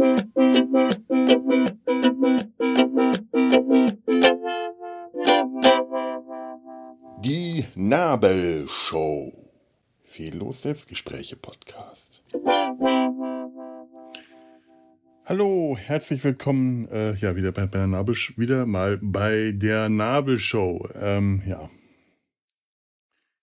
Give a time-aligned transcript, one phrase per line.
[0.00, 0.06] Die
[7.74, 9.30] Nabelshow.
[10.02, 12.24] Fehllos Selbstgespräche Podcast.
[15.26, 16.88] Hallo, herzlich willkommen.
[16.88, 20.88] Äh, ja, wieder bei, bei der Nabel, wieder mal bei der Nabelshow.
[20.98, 21.68] Ähm, ja.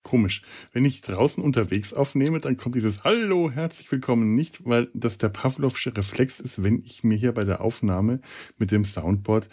[0.08, 0.42] Komisch.
[0.72, 5.28] Wenn ich draußen unterwegs aufnehme, dann kommt dieses Hallo, herzlich willkommen nicht, weil das der
[5.28, 8.22] Pavlovsche Reflex ist, wenn ich mir hier bei der Aufnahme
[8.58, 9.50] mit dem Soundboard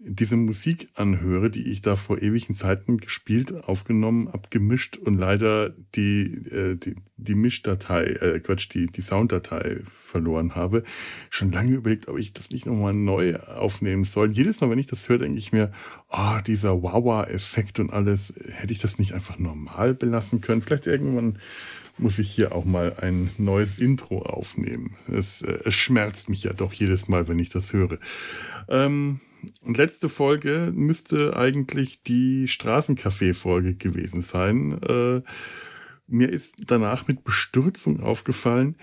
[0.00, 6.46] diese Musik anhöre, die ich da vor ewigen Zeiten gespielt, aufgenommen, abgemischt und leider die,
[6.50, 10.84] äh, die, die Mischdatei, äh, Quatsch, die, die Sounddatei verloren habe,
[11.30, 14.30] schon lange überlegt, ob ich das nicht nochmal neu aufnehmen soll.
[14.30, 15.72] Jedes Mal, wenn ich das höre, denke ich mir,
[16.10, 20.62] oh, dieser Wawa-Effekt und alles, hätte ich das nicht einfach normal belassen können?
[20.62, 21.38] Vielleicht irgendwann
[21.98, 24.96] muss ich hier auch mal ein neues Intro aufnehmen.
[25.12, 27.98] Es, äh, es schmerzt mich ja doch jedes Mal, wenn ich das höre.
[28.68, 29.20] Ähm,
[29.64, 34.80] letzte Folge müsste eigentlich die Straßencafé-Folge gewesen sein.
[34.82, 35.22] Äh,
[36.06, 38.76] mir ist danach mit Bestürzung aufgefallen,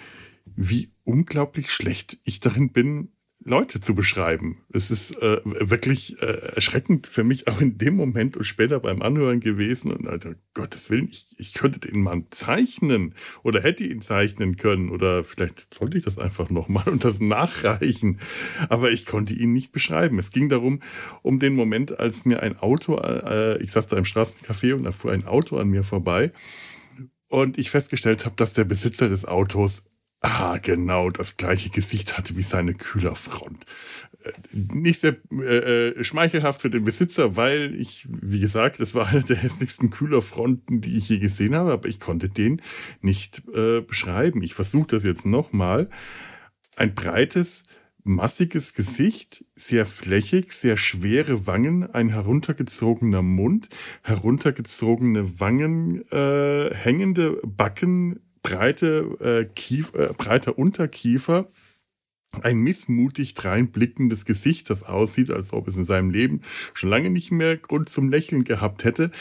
[0.55, 3.14] wie unglaublich schlecht ich darin bin,
[3.47, 4.57] Leute zu beschreiben.
[4.73, 9.03] Es ist äh, wirklich äh, erschreckend für mich auch in dem Moment und später beim
[9.03, 9.91] Anhören gewesen.
[9.91, 14.89] Und Alter, Gottes Willen, ich, ich könnte den Mann zeichnen oder hätte ihn zeichnen können
[14.89, 18.19] oder vielleicht sollte ich das einfach nochmal und das nachreichen.
[18.67, 20.17] Aber ich konnte ihn nicht beschreiben.
[20.17, 20.81] Es ging darum,
[21.21, 24.91] um den Moment, als mir ein Auto, äh, ich saß da im Straßencafé und da
[24.91, 26.31] fuhr ein Auto an mir vorbei
[27.27, 29.83] und ich festgestellt habe, dass der Besitzer des Autos
[30.27, 33.63] Ah, genau, das gleiche Gesicht hatte wie seine Kühlerfront.
[34.23, 34.31] Äh,
[34.73, 39.21] nicht sehr äh, äh, schmeichelhaft für den Besitzer, weil ich, wie gesagt, es war eine
[39.21, 42.59] der hässlichsten Kühlerfronten, die ich je gesehen habe, aber ich konnte den
[43.01, 44.41] nicht äh, beschreiben.
[44.41, 45.91] Ich versuche das jetzt nochmal.
[46.75, 47.61] Ein breites,
[48.03, 53.69] massiges Gesicht, sehr flächig, sehr schwere Wangen, ein heruntergezogener Mund,
[54.01, 61.47] heruntergezogene Wangen, äh, hängende Backen, breite, äh, Kief, äh, breiter Unterkiefer,
[62.41, 66.41] ein missmutig dreinblickendes Gesicht, das aussieht, als ob es in seinem Leben
[66.73, 69.11] schon lange nicht mehr Grund zum Lächeln gehabt hätte.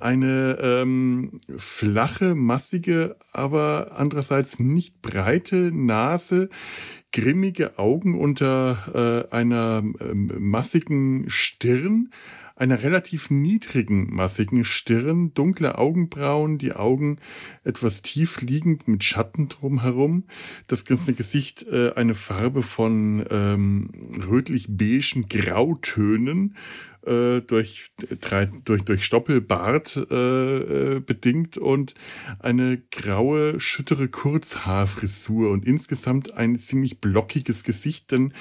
[0.00, 6.48] Eine ähm, flache, massige, aber andererseits nicht breite Nase,
[7.12, 12.10] grimmige Augen unter äh, einer äh, massigen Stirn,
[12.56, 17.16] einer relativ niedrigen, massigen Stirn, dunkle Augenbrauen, die Augen
[17.64, 20.24] etwas tief liegend mit Schatten drumherum,
[20.68, 23.90] das ganze Gesicht äh, eine Farbe von ähm,
[24.28, 26.56] rötlich-beigen Grautönen,
[27.06, 31.94] äh, durch, drei, durch, durch Stoppelbart äh, äh, bedingt und
[32.38, 38.32] eine graue, schüttere Kurzhaarfrisur und insgesamt ein ziemlich blockiges Gesicht, denn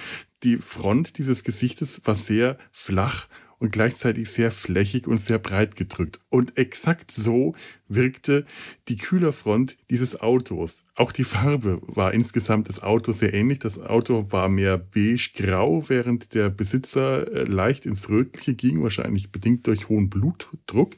[0.44, 3.28] die Front dieses Gesichtes war sehr flach
[3.64, 6.20] und gleichzeitig sehr flächig und sehr breit gedrückt.
[6.28, 7.56] Und exakt so
[7.88, 8.46] wirkte
[8.90, 10.86] die Kühlerfront dieses Autos.
[10.96, 13.60] Auch die Farbe war insgesamt das Auto sehr ähnlich.
[13.60, 19.66] Das Auto war mehr beige-grau, während der Besitzer äh, leicht ins Rötliche ging, wahrscheinlich bedingt
[19.66, 20.98] durch hohen Blutdruck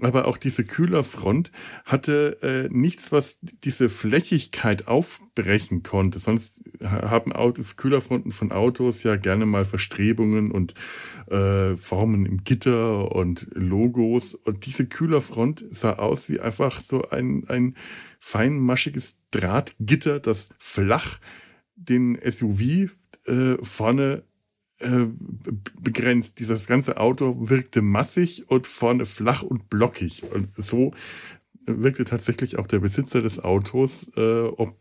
[0.00, 1.52] aber auch diese Kühlerfront
[1.84, 6.18] hatte äh, nichts, was diese Flächigkeit aufbrechen konnte.
[6.18, 10.74] Sonst haben Autos, Kühlerfronten von Autos ja gerne mal Verstrebungen und
[11.30, 14.34] äh, Formen im Gitter und Logos.
[14.34, 17.76] Und diese Kühlerfront sah aus wie einfach so ein, ein
[18.18, 21.18] feinmaschiges Drahtgitter, das flach
[21.76, 22.90] den SUV
[23.26, 24.24] äh, vorne
[24.78, 25.06] äh,
[25.80, 26.38] begrenzt.
[26.38, 30.24] Dieses ganze Auto wirkte massig und vorne flach und blockig.
[30.32, 30.92] Und so
[31.66, 34.10] wirkte tatsächlich auch der Besitzer des Autos.
[34.16, 34.76] Äh, ob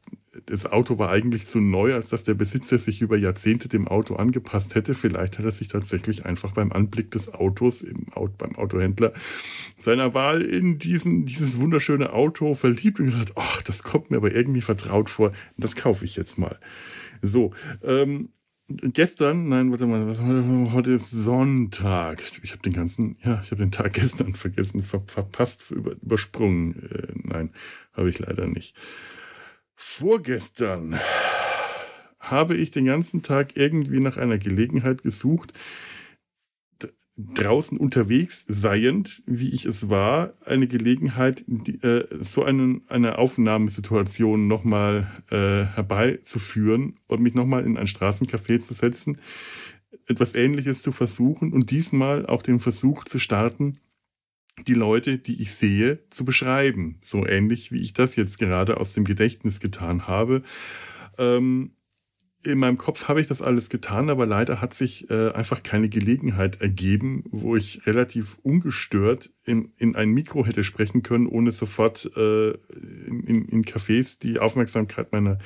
[0.48, 4.16] das Auto war eigentlich zu neu, als dass der Besitzer sich über Jahrzehnte dem Auto
[4.16, 4.94] angepasst hätte.
[4.94, 9.14] Vielleicht hat er sich tatsächlich einfach beim Anblick des Autos im, beim Autohändler
[9.78, 14.34] seiner Wahl in diesen, dieses wunderschöne Auto verliebt und gedacht, ach, das kommt mir aber
[14.34, 15.32] irgendwie vertraut vor.
[15.58, 16.58] Das kaufe ich jetzt mal.
[17.22, 17.52] So,
[17.84, 18.30] ähm,
[18.82, 22.22] gestern, nein, warte mal, was, heute ist Sonntag.
[22.44, 26.90] Ich habe den ganzen, ja, ich habe den Tag gestern vergessen, ver, verpasst, über, übersprungen.
[26.90, 27.52] Äh, nein,
[27.94, 28.76] habe ich leider nicht.
[29.76, 31.00] Vorgestern
[32.20, 35.54] habe ich den ganzen Tag irgendwie nach einer Gelegenheit gesucht,
[37.16, 44.48] draußen unterwegs seiend, wie ich es war, eine Gelegenheit, die, äh, so einen, eine Aufnahmesituation
[44.48, 49.20] nochmal äh, herbeizuführen und mich nochmal in ein Straßencafé zu setzen,
[50.08, 53.80] etwas Ähnliches zu versuchen und diesmal auch den Versuch zu starten,
[54.68, 56.98] die Leute, die ich sehe, zu beschreiben.
[57.02, 60.44] So ähnlich, wie ich das jetzt gerade aus dem Gedächtnis getan habe.
[61.18, 61.76] Ähm,
[62.44, 65.88] in meinem Kopf habe ich das alles getan, aber leider hat sich äh, einfach keine
[65.88, 72.12] Gelegenheit ergeben, wo ich relativ ungestört in, in ein Mikro hätte sprechen können, ohne sofort
[72.18, 75.38] äh, in, in Cafés die Aufmerksamkeit meiner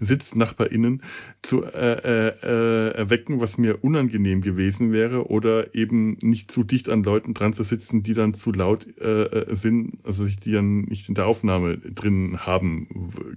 [0.00, 1.02] SitznachbarInnen
[1.42, 6.88] zu äh, äh, äh, erwecken, was mir unangenehm gewesen wäre, oder eben nicht zu dicht
[6.88, 10.52] an Leuten dran zu sitzen, die dann zu laut äh, äh sind, also sich die
[10.52, 12.88] dann nicht in der Aufnahme drin haben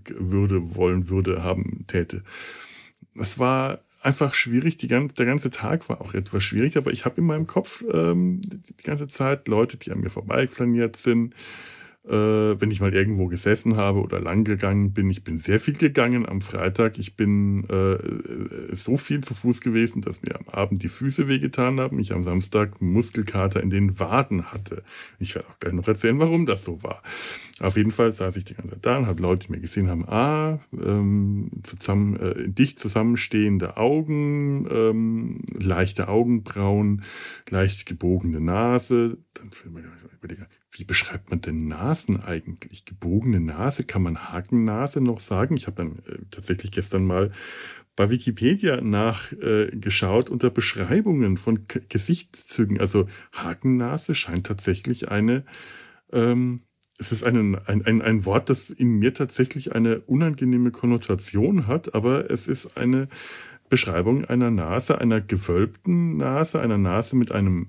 [0.05, 2.23] würde, wollen würde, haben täte
[3.15, 4.77] es war einfach schwierig.
[4.77, 8.41] Die, der ganze Tag war auch etwas schwierig, aber ich habe in meinem Kopf ähm,
[8.41, 11.33] die ganze Zeit Leute, die an mir vorbeiflaniert sind,
[12.05, 15.09] wenn ich mal irgendwo gesessen habe oder lang gegangen bin.
[15.09, 16.99] Ich bin sehr viel gegangen am Freitag.
[16.99, 21.79] Ich bin äh, so viel zu Fuß gewesen, dass mir am Abend die Füße wehgetan
[21.79, 21.99] haben.
[21.99, 24.83] Ich am Samstag Muskelkater in den Waden hatte.
[25.17, 27.01] Ich werde auch gleich noch erzählen, warum das so war.
[27.61, 29.89] Auf jeden Fall saß ich die ganze Zeit da und habe Leute, die mir gesehen
[29.89, 37.03] haben, ah, ähm, zusammen, äh, dicht zusammenstehende Augen, ähm, leichte Augenbrauen,
[37.49, 39.17] leicht gebogene Nase.
[39.35, 39.51] Dann
[40.21, 42.85] überlegen, wie beschreibt man denn Nasen eigentlich?
[42.85, 45.55] Gebogene Nase, kann man Hakennase noch sagen?
[45.55, 47.31] Ich habe dann äh, tatsächlich gestern mal
[47.95, 52.79] bei Wikipedia nachgeschaut äh, unter Beschreibungen von K Gesichtszügen.
[52.79, 55.45] Also Hakennase scheint tatsächlich eine,
[56.11, 56.63] ähm,
[56.97, 61.93] es ist ein, ein, ein, ein Wort, das in mir tatsächlich eine unangenehme Konnotation hat,
[61.93, 63.09] aber es ist eine
[63.69, 67.67] Beschreibung einer Nase, einer gewölbten Nase, einer Nase mit einem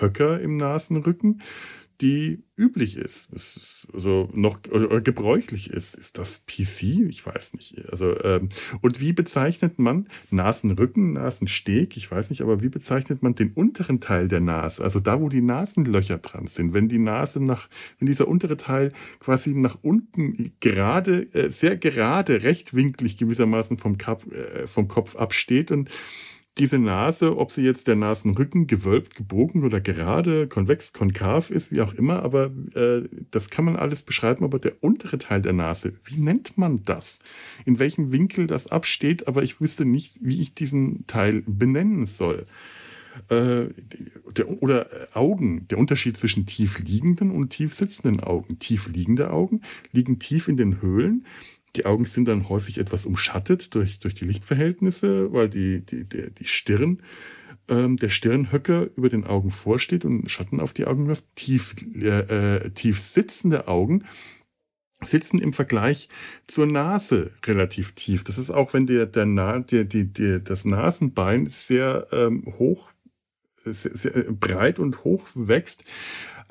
[0.00, 1.42] Höcker im Nasenrücken,
[2.00, 5.94] die üblich ist, ist also noch gebräuchlich ist.
[5.94, 7.08] Ist das PC?
[7.08, 7.76] Ich weiß nicht.
[7.90, 8.48] Also ähm,
[8.80, 11.96] und wie bezeichnet man Nasenrücken, Nasensteg?
[11.96, 14.82] Ich weiß nicht, aber wie bezeichnet man den unteren Teil der Nase?
[14.82, 17.68] Also da, wo die Nasenlöcher dran sind, wenn die Nase nach,
[17.98, 24.30] wenn dieser untere Teil quasi nach unten gerade, äh, sehr gerade, rechtwinklig gewissermaßen vom, Kap,
[24.32, 25.90] äh, vom Kopf absteht und
[26.58, 31.80] diese Nase, ob sie jetzt der Nasenrücken gewölbt, gebogen oder gerade, konvex, konkav ist, wie
[31.80, 35.94] auch immer, aber äh, das kann man alles beschreiben, aber der untere Teil der Nase,
[36.04, 37.18] wie nennt man das?
[37.64, 42.46] In welchem Winkel das absteht, aber ich wüsste nicht, wie ich diesen Teil benennen soll.
[43.28, 43.68] Äh,
[44.36, 48.58] der, oder Augen, der Unterschied zwischen tief liegenden und tief sitzenden Augen.
[48.58, 49.60] Tief liegende Augen
[49.92, 51.24] liegen tief in den Höhlen
[51.76, 56.30] die Augen sind dann häufig etwas umschattet durch, durch die Lichtverhältnisse, weil die, die, die,
[56.30, 57.02] die Stirn,
[57.68, 61.24] ähm, der Stirnhöcker über den Augen vorsteht und Schatten auf die Augen wirft.
[61.34, 64.04] Tief, äh, äh, tief sitzende Augen
[65.00, 66.08] sitzen im Vergleich
[66.46, 68.24] zur Nase relativ tief.
[68.24, 72.90] Das ist auch, wenn der, der, Na, der, die, der, das Nasenbein sehr ähm, hoch,
[73.64, 75.84] sehr, sehr breit und hoch wächst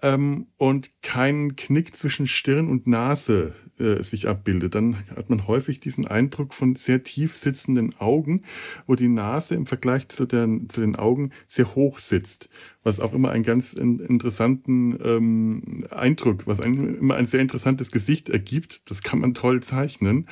[0.03, 5.79] ähm, und kein Knick zwischen Stirn und Nase äh, sich abbildet, dann hat man häufig
[5.79, 8.43] diesen Eindruck von sehr tief sitzenden Augen,
[8.85, 12.49] wo die Nase im Vergleich zu, der, zu den Augen sehr hoch sitzt,
[12.83, 17.89] was auch immer einen ganz in, interessanten ähm, Eindruck, was ein, immer ein sehr interessantes
[17.89, 18.81] Gesicht ergibt.
[18.91, 20.27] Das kann man toll zeichnen.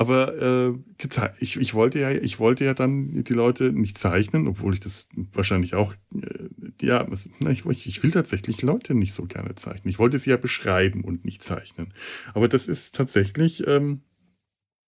[0.00, 1.04] Aber äh,
[1.40, 5.10] ich, ich, wollte ja, ich wollte ja dann die Leute nicht zeichnen, obwohl ich das
[5.14, 6.48] wahrscheinlich auch, äh,
[6.80, 7.06] ja,
[7.50, 9.90] ich, ich will tatsächlich Leute nicht so gerne zeichnen.
[9.90, 11.92] Ich wollte sie ja beschreiben und nicht zeichnen.
[12.32, 14.00] Aber das ist tatsächlich, ähm,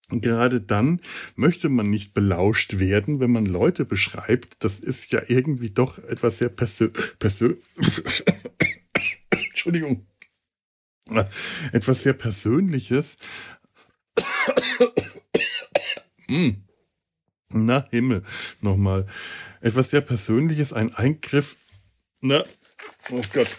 [0.08, 0.98] gerade dann
[1.36, 4.64] möchte man nicht belauscht werden, wenn man Leute beschreibt.
[4.64, 6.88] Das ist ja irgendwie doch etwas sehr persö
[7.18, 7.56] persö
[9.50, 10.06] Entschuldigung.
[11.72, 13.18] Etwas sehr Persönliches,
[17.50, 18.22] Na, Himmel,
[18.60, 19.06] nochmal.
[19.60, 21.56] Etwas sehr Persönliches, ein Eingriff.
[22.20, 22.42] Na,
[23.10, 23.58] oh Gott.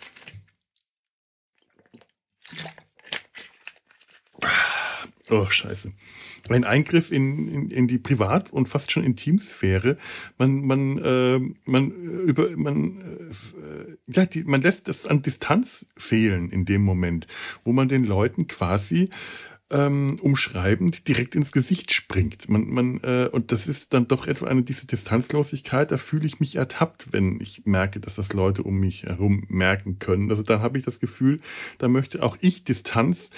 [5.29, 5.93] Oh, scheiße.
[6.49, 9.95] Ein Eingriff in, in, in die Privat- und fast schon Intimsphäre.
[10.37, 16.49] Man, man, äh, man, über, man, äh, ja, die, man lässt es an Distanz fehlen
[16.49, 17.27] in dem Moment,
[17.63, 19.09] wo man den Leuten quasi
[19.69, 22.49] ähm, umschreiben, die direkt ins Gesicht springt.
[22.49, 26.39] Man, man, äh, und das ist dann doch etwa eine diese Distanzlosigkeit, da fühle ich
[26.39, 30.29] mich ertappt, wenn ich merke, dass das Leute um mich herum merken können.
[30.29, 31.39] Also dann habe ich das Gefühl,
[31.77, 33.31] da möchte auch ich Distanz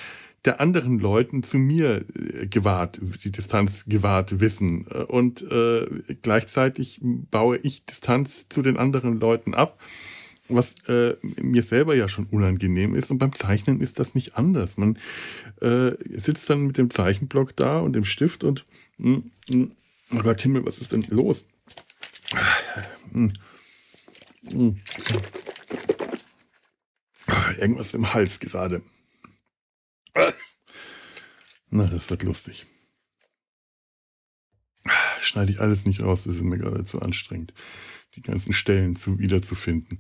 [0.44, 4.86] der anderen Leuten zu mir äh, gewahrt, die Distanz gewahrt wissen.
[4.86, 5.88] Und äh,
[6.22, 9.80] gleichzeitig baue ich Distanz zu den anderen Leuten ab
[10.50, 13.12] was äh, mir selber ja schon unangenehm ist.
[13.12, 14.78] Und beim Zeichnen ist das nicht anders.
[14.78, 14.98] Man
[15.62, 18.66] äh, sitzt dann mit dem Zeichenblock da und dem Stift und
[18.98, 19.72] mh, hm, mh, hm,
[20.20, 21.50] oh Gott, Himmel, was ist denn los?
[23.12, 23.34] Mh,
[24.50, 24.80] hm,
[27.26, 28.82] ah, irgendwas im Hals gerade.
[31.70, 32.66] Na, das wird lustig.
[35.36, 37.54] Schneide ich alles nicht raus, das ist mir gerade zu anstrengend,
[38.16, 40.00] die ganzen Stellen zu wiederzufinden.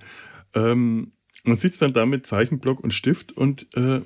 [0.53, 1.11] Ähm,
[1.43, 3.99] man sitzt dann da mit Zeichenblock und Stift und äh,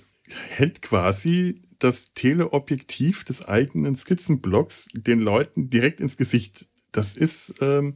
[0.49, 6.67] hält quasi das Teleobjektiv des eigenen Skizzenblocks den Leuten direkt ins Gesicht.
[6.91, 7.95] Das ist ähm,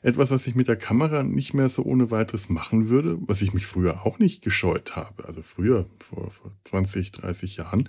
[0.00, 3.52] etwas, was ich mit der Kamera nicht mehr so ohne weiteres machen würde, was ich
[3.52, 5.24] mich früher auch nicht gescheut habe.
[5.24, 7.88] Also früher, vor, vor 20, 30 Jahren,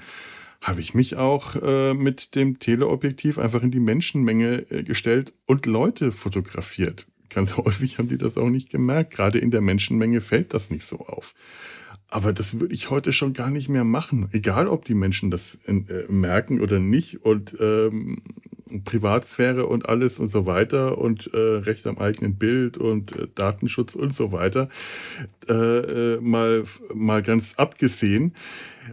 [0.62, 5.65] habe ich mich auch äh, mit dem Teleobjektiv einfach in die Menschenmenge äh, gestellt und
[5.65, 7.08] Leute fotografiert.
[7.30, 9.13] Ganz häufig haben die das auch nicht gemerkt.
[9.13, 11.34] Gerade in der Menschenmenge fällt das nicht so auf.
[12.08, 14.27] Aber das würde ich heute schon gar nicht mehr machen.
[14.34, 15.74] Egal, ob die Menschen das äh,
[16.10, 17.24] merken oder nicht.
[17.24, 18.22] Und ähm,
[18.84, 23.96] Privatsphäre und alles und so weiter und äh, Recht am eigenen Bild und äh, Datenschutz
[23.96, 24.70] und so weiter.
[25.48, 26.63] Äh, äh, mal,
[26.94, 28.34] mal ganz abgesehen.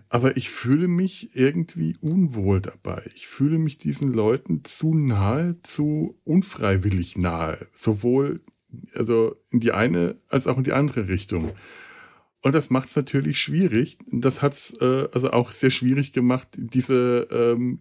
[0.08, 3.02] Aber ich fühle mich irgendwie unwohl dabei.
[3.14, 7.66] Ich fühle mich diesen Leuten zu nahe, zu unfreiwillig nahe.
[7.72, 8.40] Sowohl
[8.94, 11.52] also in die eine als auch in die andere Richtung.
[12.40, 13.98] Und das macht es natürlich schwierig.
[14.06, 17.78] Das hat es äh, also auch sehr schwierig gemacht, diese, ähm,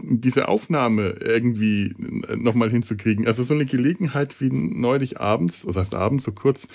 [0.00, 1.94] diese Aufnahme irgendwie
[2.36, 3.26] nochmal hinzukriegen.
[3.26, 6.68] Also so eine Gelegenheit wie neulich abends, was heißt abends, so kurz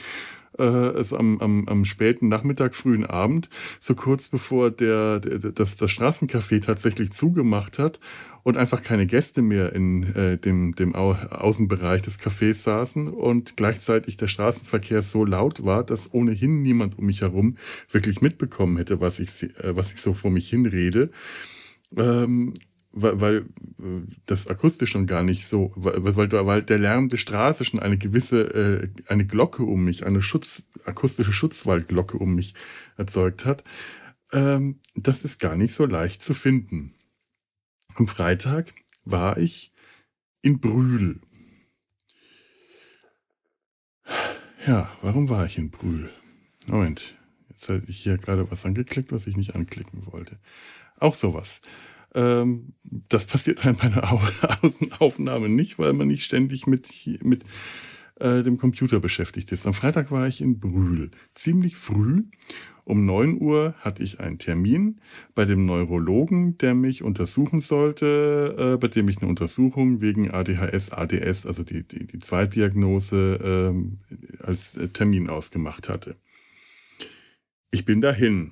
[0.60, 3.50] äh, also am, am, am späten Nachmittag, frühen Abend,
[3.80, 8.00] so kurz bevor der, der das, das Straßencafé tatsächlich zugemacht hat
[8.44, 13.58] und einfach keine Gäste mehr in äh, dem, dem Au Außenbereich des Cafés saßen und
[13.58, 17.58] gleichzeitig der Straßenverkehr so laut war, dass ohnehin niemand um mich herum
[17.90, 21.10] wirklich mitbekommen hätte, was ich, äh, was ich so vor mich hinrede.
[21.98, 22.54] Ähm,
[22.92, 23.38] weil, weil
[23.80, 27.80] äh, das akustisch schon gar nicht so, weil, weil, weil der Lärm der Straße schon
[27.80, 32.56] eine gewisse, äh, eine Glocke um mich, eine Schutz, akustische Schutzwaldglocke um mich
[32.98, 33.64] erzeugt hat.
[34.32, 36.94] Ähm, das ist gar nicht so leicht zu finden.
[37.96, 39.74] Am Freitag war ich
[40.42, 41.22] in Brühl.
[44.66, 46.10] Ja, warum war ich in Brühl?
[46.68, 47.18] Moment,
[47.50, 50.40] jetzt hatte ich hier gerade was angeklickt, was ich nicht anklicken wollte.
[51.00, 51.62] Auch sowas.
[52.16, 54.12] Ähm, das passiert halt bei einer
[54.64, 56.90] Außenaufnahme nicht, weil man nicht ständig mit,
[57.24, 57.44] mit
[58.20, 59.66] äh, dem Computer beschäftigt ist.
[59.66, 61.12] Am Freitag war ich in Brühl.
[61.34, 62.24] Ziemlich früh.
[62.84, 65.00] Um 9 Uhr hatte ich einen Termin
[65.36, 70.92] bei dem Neurologen, der mich untersuchen sollte, äh, bei dem ich eine Untersuchung wegen ADHS,
[70.92, 76.16] ADS, also die, die, die Zweitdiagnose, äh, als Termin ausgemacht hatte.
[77.70, 78.52] Ich bin dahin.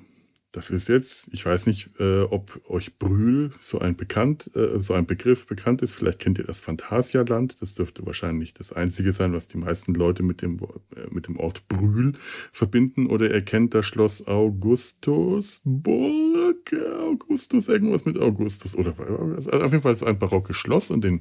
[0.58, 4.96] Das ist jetzt, ich weiß nicht, äh, ob euch Brühl so ein bekannt, äh, so
[4.96, 5.94] ein Begriff bekannt ist.
[5.94, 7.62] Vielleicht kennt ihr das Phantasialand.
[7.62, 10.66] Das dürfte wahrscheinlich das einzige sein, was die meisten Leute mit dem, äh,
[11.12, 12.14] mit dem Ort Brühl
[12.52, 13.06] verbinden.
[13.06, 18.76] Oder ihr kennt das Schloss Augustusburg, Augustus, irgendwas mit Augustus.
[18.76, 18.96] Oder
[19.36, 21.20] also auf jeden Fall ist ein barockes Schloss und den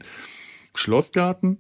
[0.75, 1.59] Schlossgarten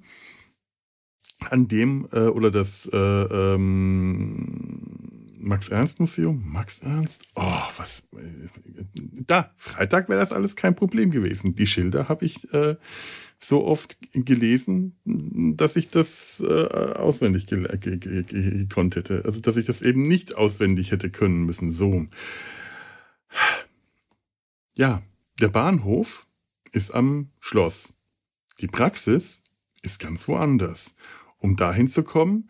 [1.50, 6.43] an dem äh, oder das äh, ähm, Max-Ernst-Museum?
[6.47, 7.25] Max Ernst?
[7.35, 8.05] Oh, was?
[9.26, 11.55] Da, Freitag wäre das alles kein Problem gewesen.
[11.55, 12.76] Die Schilder habe ich äh,
[13.38, 14.97] so oft gelesen,
[15.57, 19.23] dass ich das äh, auswendig gekonnt hätte.
[19.25, 21.73] Also, dass ich das eben nicht auswendig hätte können müssen.
[21.73, 22.07] So.
[24.75, 25.02] Ja,
[25.40, 26.26] der Bahnhof
[26.73, 27.99] ist am Schloss.
[28.61, 29.45] Die Praxis
[29.83, 30.97] ist ganz woanders.
[31.38, 32.49] Um dahin zu kommen,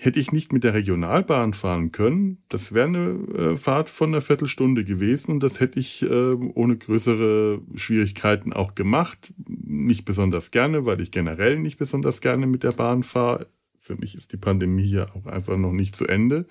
[0.00, 4.20] hätte ich nicht mit der Regionalbahn fahren können, das wäre eine äh, Fahrt von einer
[4.20, 9.32] Viertelstunde gewesen und das hätte ich äh, ohne größere Schwierigkeiten auch gemacht.
[9.46, 13.46] Nicht besonders gerne, weil ich generell nicht besonders gerne mit der Bahn fahre.
[13.78, 16.46] Für mich ist die Pandemie ja auch einfach noch nicht zu Ende.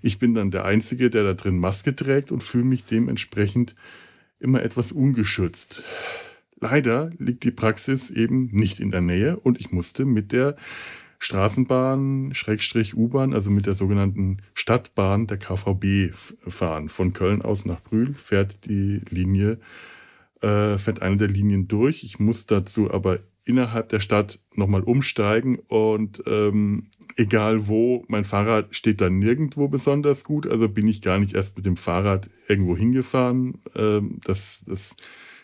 [0.00, 3.74] Ich bin dann der Einzige, der da drin Maske trägt und fühle mich dementsprechend
[4.40, 5.84] immer etwas ungeschützt.
[6.60, 10.56] Leider liegt die Praxis eben nicht in der Nähe und ich musste mit der
[11.22, 16.12] Straßenbahn, Schrägstrich U-Bahn, also mit der sogenannten Stadtbahn der KVB
[16.48, 16.88] fahren.
[16.88, 19.58] Von Köln aus nach Brühl fährt die Linie,
[20.40, 22.02] äh, fährt eine der Linien durch.
[22.02, 28.74] Ich muss dazu aber innerhalb der Stadt nochmal umsteigen und ähm, egal wo, mein Fahrrad
[28.74, 32.76] steht da nirgendwo besonders gut, also bin ich gar nicht erst mit dem Fahrrad irgendwo
[32.76, 33.60] hingefahren.
[33.76, 34.96] Ähm, das, das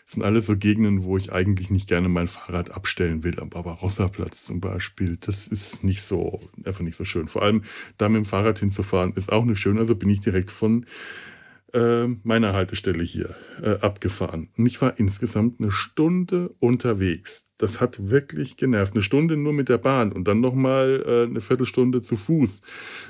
[0.09, 3.39] das sind alles so Gegenden, wo ich eigentlich nicht gerne mein Fahrrad abstellen will.
[3.39, 5.19] Am Barbarossa-Platz zum Beispiel.
[5.21, 7.27] Das ist nicht so, einfach nicht so schön.
[7.27, 7.61] Vor allem
[7.99, 9.77] da mit dem Fahrrad hinzufahren ist auch nicht schön.
[9.77, 10.87] Also bin ich direkt von
[11.73, 14.49] äh, meiner Haltestelle hier äh, abgefahren.
[14.57, 17.51] Und ich war insgesamt eine Stunde unterwegs.
[17.59, 18.95] Das hat wirklich genervt.
[18.95, 22.63] Eine Stunde nur mit der Bahn und dann nochmal äh, eine Viertelstunde zu Fuß,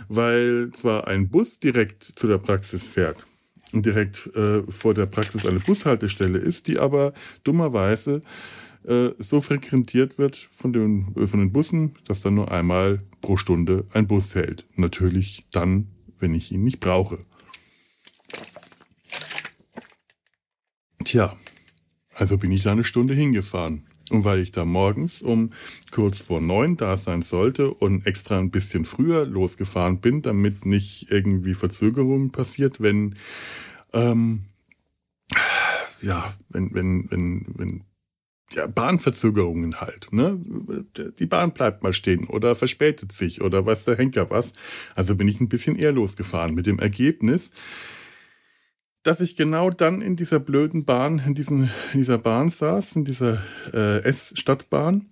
[0.10, 3.26] weil zwar ein Bus direkt zu der Praxis fährt,
[3.74, 8.22] direkt äh, vor der Praxis eine Bushaltestelle ist, die aber dummerweise
[8.84, 13.38] äh, so frequentiert wird von den, äh, von den Bussen, dass dann nur einmal pro
[13.38, 14.66] Stunde ein Bus hält.
[14.76, 15.88] Natürlich dann,
[16.20, 17.20] wenn ich ihn nicht brauche.
[21.04, 21.36] Tja,
[22.14, 23.89] also bin ich da eine Stunde hingefahren.
[24.10, 25.52] Und weil ich da morgens um
[25.92, 31.12] kurz vor neun da sein sollte und extra ein bisschen früher losgefahren bin, damit nicht
[31.12, 33.16] irgendwie Verzögerungen passiert, wenn
[33.94, 34.46] ähm,
[36.02, 37.84] ja, wenn, wenn, wenn, wenn
[38.52, 40.12] ja, Bahnverzögerungen halt.
[40.12, 40.40] Ne?
[41.20, 44.54] Die Bahn bleibt mal stehen oder verspätet sich oder weiß der Henker was.
[44.96, 47.54] Also bin ich ein bisschen eher losgefahren mit dem Ergebnis,
[49.04, 53.06] dass ich genau dann in dieser blöden Bahn, in, diesen, in dieser Bahn saß, in
[53.06, 53.42] dieser
[53.74, 55.10] äh, S-Stadtbahn,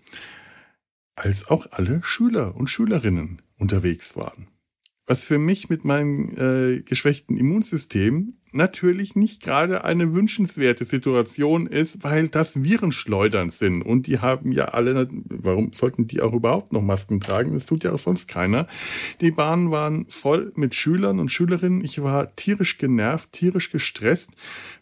[1.16, 4.48] als auch alle Schüler und Schülerinnen unterwegs waren.
[5.06, 12.04] Was für mich mit meinem äh, geschwächten Immunsystem natürlich nicht gerade eine wünschenswerte Situation ist,
[12.04, 13.82] weil das Virenschleudern sind.
[13.82, 17.54] Und die haben ja alle, warum sollten die auch überhaupt noch Masken tragen?
[17.54, 18.68] Das tut ja auch sonst keiner.
[19.22, 21.84] Die Bahnen waren voll mit Schülern und Schülerinnen.
[21.84, 24.32] Ich war tierisch genervt, tierisch gestresst,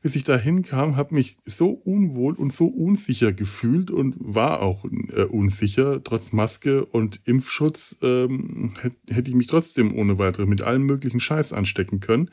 [0.01, 4.85] bis ich da hinkam, habe mich so unwohl und so unsicher gefühlt und war auch
[4.85, 6.03] äh, unsicher.
[6.03, 8.71] Trotz Maske und Impfschutz ähm,
[9.09, 12.29] hätte ich mich trotzdem ohne weitere mit allem möglichen Scheiß anstecken können.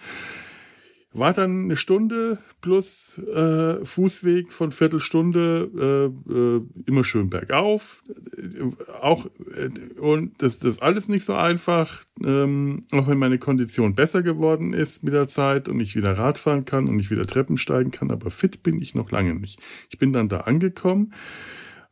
[1.14, 8.02] War dann eine Stunde plus äh, Fußweg von Viertelstunde, äh, äh, immer schön bergauf.
[8.36, 13.38] Äh, auch, äh, und das, das ist alles nicht so einfach, ähm, auch wenn meine
[13.38, 17.26] Kondition besser geworden ist mit der Zeit und ich wieder Radfahren kann und ich wieder
[17.26, 19.60] Treppen steigen kann, aber fit bin ich noch lange nicht.
[19.90, 21.12] Ich bin dann da angekommen,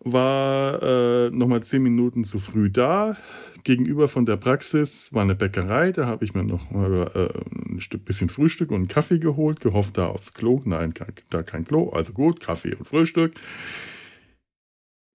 [0.03, 3.17] war äh, nochmal zehn Minuten zu früh da,
[3.65, 7.81] gegenüber von der Praxis war eine Bäckerei, da habe ich mir noch mal äh, ein
[7.81, 10.63] Stück bisschen Frühstück und einen Kaffee geholt, gehofft da aufs Klo.
[10.65, 10.95] Nein,
[11.31, 13.35] da kein Klo, also gut, Kaffee und Frühstück.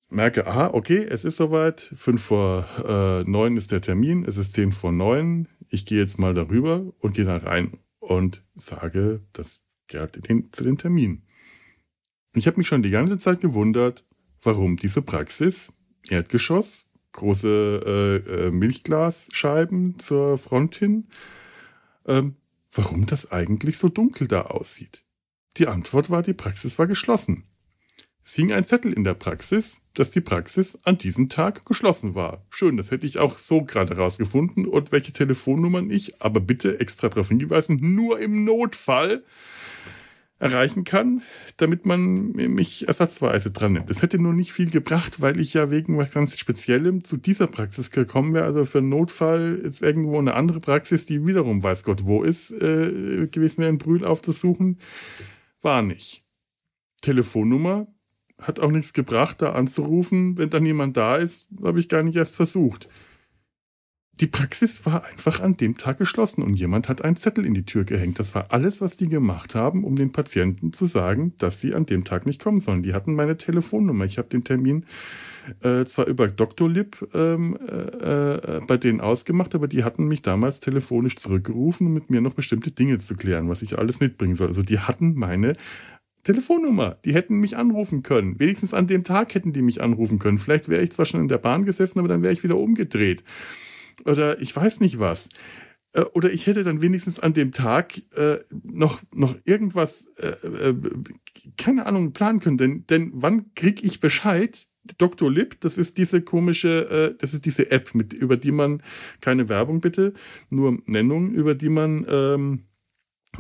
[0.10, 1.92] Merke, aha, okay, es ist soweit.
[1.96, 5.48] Fünf vor äh, neun ist der Termin, es ist zehn vor neun.
[5.70, 10.20] Ich gehe jetzt mal darüber und gehe da rein und sage, das gehört
[10.52, 11.24] zu den Terminen.
[12.34, 14.06] Ich habe mich schon die ganze Zeit gewundert,
[14.42, 15.74] warum diese Praxis
[16.10, 16.85] Erdgeschoss
[17.16, 21.08] große äh, äh, Milchglasscheiben zur Front hin.
[22.06, 22.36] Ähm,
[22.72, 25.04] warum das eigentlich so dunkel da aussieht?
[25.58, 27.46] Die Antwort war, die Praxis war geschlossen.
[28.24, 32.44] Es hing ein Zettel in der Praxis, dass die Praxis an diesem Tag geschlossen war.
[32.50, 37.08] Schön, das hätte ich auch so gerade rausgefunden und welche Telefonnummern ich, aber bitte extra
[37.08, 39.24] darauf hingewiesen, nur im Notfall
[40.38, 41.22] erreichen kann,
[41.58, 43.90] damit man mich ersatzweise dran nimmt.
[43.90, 47.48] Das hätte nur nicht viel gebracht, weil ich ja wegen was ganz Speziellem zu dieser
[47.48, 48.46] Praxis gekommen wäre.
[48.46, 52.52] Also für einen Notfall jetzt irgendwo eine andere Praxis, die wiederum weiß Gott wo ist,
[52.52, 54.80] äh, gewesen wäre, in Brühl aufzusuchen.
[55.62, 56.24] War nicht.
[57.02, 57.88] Telefonnummer
[58.42, 60.38] hat auch nichts gebracht, da anzurufen.
[60.38, 62.90] Wenn dann jemand da ist, habe ich gar nicht erst versucht
[64.22, 67.66] die Praxis war einfach an dem Tag geschlossen und jemand hat einen Zettel in die
[67.66, 68.18] Tür gehängt.
[68.18, 71.86] Das war alles, was die gemacht haben, um den Patienten zu sagen, dass sie an
[71.86, 72.82] dem Tag nicht kommen sollen.
[72.82, 74.06] Die hatten meine Telefonnummer.
[74.06, 74.86] Ich habe den Termin
[75.62, 76.30] äh, zwar über.
[76.68, 81.94] Lip ähm, äh, äh, bei denen ausgemacht, aber die hatten mich damals telefonisch zurückgerufen, um
[81.94, 84.48] mit mir noch bestimmte Dinge zu klären, was ich alles mitbringen soll.
[84.48, 85.58] Also die hatten meine
[86.24, 86.98] Telefonnummer.
[87.04, 88.40] Die hätten mich anrufen können.
[88.40, 90.38] Wenigstens an dem Tag hätten die mich anrufen können.
[90.38, 93.24] Vielleicht wäre ich zwar schon in der Bahn gesessen, aber dann wäre ich wieder umgedreht
[94.04, 95.30] oder ich weiß nicht was.
[95.96, 100.28] Äh, oder ich hätte dann wenigstens an dem Tag äh, noch, noch irgendwas, äh,
[100.70, 100.76] äh,
[101.58, 102.58] keine Ahnung, planen können.
[102.58, 104.68] Denn, denn wann kriege ich Bescheid?
[105.00, 105.32] Dr.
[105.32, 108.84] Lip, das ist diese komische, äh, das ist diese App, mit, über die man,
[109.20, 110.14] keine Werbung bitte,
[110.50, 112.66] nur Nennung, über die man ähm,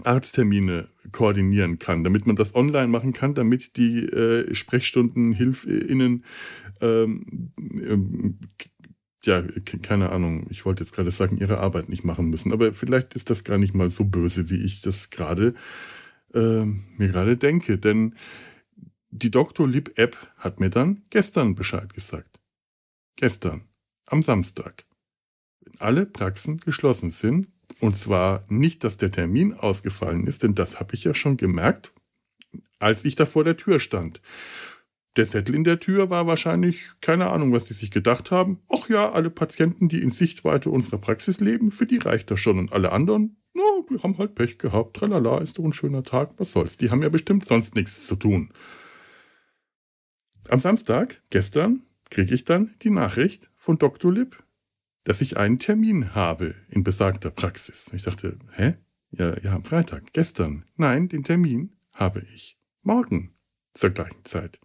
[0.03, 6.25] Arzttermine koordinieren kann, damit man das online machen kann, damit die äh, Sprechstundenhilfinnen
[6.81, 8.39] ähm, ähm
[9.25, 9.43] ja,
[9.81, 12.53] keine Ahnung, ich wollte jetzt gerade sagen, ihre Arbeit nicht machen müssen.
[12.53, 15.53] Aber vielleicht ist das gar nicht mal so böse, wie ich das gerade
[16.33, 17.77] äh, mir gerade denke.
[17.77, 18.15] Denn
[19.09, 19.67] die Dr.
[19.67, 22.39] Lib App hat mir dann gestern Bescheid gesagt.
[23.15, 23.63] Gestern,
[24.07, 24.85] am Samstag.
[25.61, 27.47] Wenn alle Praxen geschlossen sind,
[27.79, 31.93] und zwar nicht, dass der Termin ausgefallen ist, denn das habe ich ja schon gemerkt,
[32.79, 34.21] als ich da vor der Tür stand.
[35.17, 38.59] Der Zettel in der Tür war wahrscheinlich keine Ahnung, was die sich gedacht haben.
[38.69, 42.59] Ach ja, alle Patienten, die in Sichtweite unserer Praxis leben, für die reicht das schon.
[42.59, 44.97] Und alle anderen, na, no, die haben halt Pech gehabt.
[44.97, 46.31] Tralala, ist doch ein schöner Tag.
[46.37, 46.75] Was soll's?
[46.77, 48.51] Die haben ja bestimmt sonst nichts zu tun.
[50.49, 54.11] Am Samstag, gestern, kriege ich dann die Nachricht von Dr.
[54.11, 54.43] Lipp,
[55.05, 57.91] dass ich einen Termin habe in besagter Praxis.
[57.93, 58.75] Ich dachte, hä?
[59.11, 60.65] Ja, ja, am Freitag, gestern.
[60.75, 63.33] Nein, den Termin habe ich morgen
[63.73, 64.59] zur gleichen Zeit.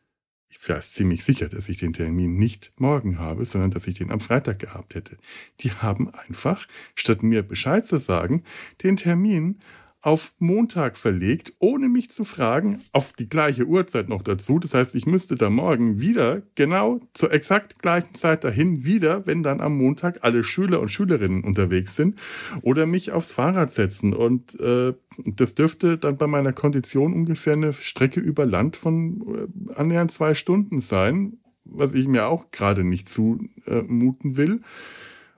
[0.51, 4.11] Ich war ziemlich sicher, dass ich den Termin nicht morgen habe, sondern dass ich den
[4.11, 5.17] am Freitag gehabt hätte.
[5.61, 8.43] Die haben einfach, statt mir Bescheid zu sagen,
[8.83, 9.61] den Termin
[10.03, 14.59] auf Montag verlegt, ohne mich zu fragen, auf die gleiche Uhrzeit noch dazu.
[14.59, 19.43] Das heißt, ich müsste da morgen wieder genau zur exakt gleichen Zeit dahin wieder, wenn
[19.43, 22.19] dann am Montag alle Schüler und Schülerinnen unterwegs sind,
[22.63, 24.15] oder mich aufs Fahrrad setzen.
[24.15, 24.95] Und äh,
[25.27, 30.33] das dürfte dann bei meiner Kondition ungefähr eine Strecke über Land von äh, annähernd zwei
[30.33, 34.63] Stunden sein, was ich mir auch gerade nicht zumuten will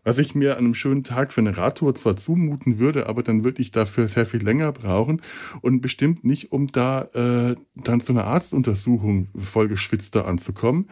[0.05, 3.45] was ich mir an einem schönen Tag für eine Radtour zwar zumuten würde, aber dann
[3.45, 5.23] würde ich dafür sehr viel länger brauchen
[5.61, 10.87] und bestimmt nicht, um da äh, dann zu einer Arztuntersuchung vollgeschwitzter anzukommen.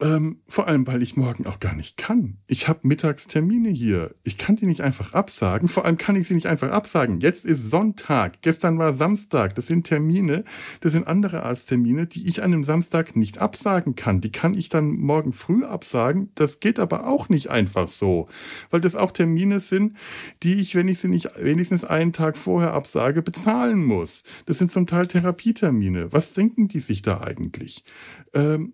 [0.00, 2.38] Ähm, vor allem, weil ich morgen auch gar nicht kann.
[2.46, 4.14] Ich habe Mittagstermine hier.
[4.22, 5.68] Ich kann die nicht einfach absagen.
[5.68, 7.20] Vor allem kann ich sie nicht einfach absagen.
[7.20, 8.40] Jetzt ist Sonntag.
[8.40, 9.54] Gestern war Samstag.
[9.56, 10.44] Das sind Termine,
[10.80, 14.22] das sind andere Arzttermine, die ich an einem Samstag nicht absagen kann.
[14.22, 16.30] Die kann ich dann morgen früh absagen.
[16.34, 18.26] Das geht aber auch nicht einfach so.
[18.70, 19.98] Weil das auch Termine sind,
[20.42, 24.22] die ich, wenn ich sie nicht wenigstens einen Tag vorher absage, bezahlen muss.
[24.46, 26.10] Das sind zum Teil Therapietermine.
[26.10, 27.84] Was denken die sich da eigentlich?
[28.32, 28.72] Ähm,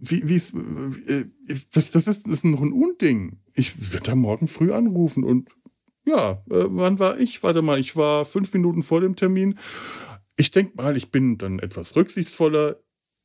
[0.00, 1.26] wie, wie ist, äh,
[1.72, 3.38] das, das, ist, das ist noch ein Unding.
[3.54, 5.50] Ich werde da morgen früh anrufen und
[6.06, 7.42] ja, äh, wann war ich?
[7.42, 9.58] Warte mal, ich war fünf Minuten vor dem Termin.
[10.36, 12.80] Ich denke mal, ich bin dann etwas rücksichtsvoller.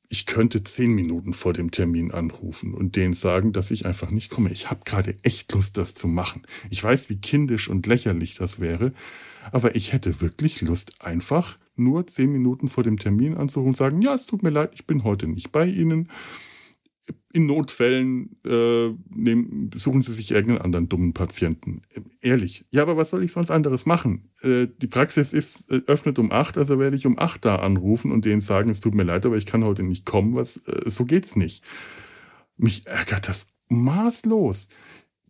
[0.08, 4.30] Ich könnte zehn Minuten vor dem Termin anrufen und denen sagen, dass ich einfach nicht
[4.30, 4.52] komme.
[4.52, 6.44] Ich habe gerade echt Lust, das zu machen.
[6.72, 8.92] Ich weiß, wie kindisch und lächerlich das wäre,
[9.52, 14.02] aber ich hätte wirklich Lust, einfach nur zehn Minuten vor dem Termin anzurufen und sagen,
[14.02, 16.10] ja, es tut mir leid, ich bin heute nicht bei Ihnen
[17.32, 21.82] in Notfällen äh, nehmen, suchen Sie sich irgendeinen anderen dummen Patienten.
[22.22, 22.66] Ehrlich.
[22.72, 24.32] Ja, aber was soll ich sonst anderes machen?
[24.42, 28.12] Äh, die Praxis ist äh, öffnet um acht, also werde ich um acht da anrufen
[28.12, 30.36] und denen sagen, es tut mir leid, aber ich kann heute nicht kommen.
[30.36, 31.64] Was, äh, so geht's nicht.
[32.58, 34.68] Mich ärgert das maßlos.